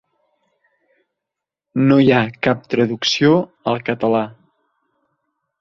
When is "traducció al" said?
2.73-3.85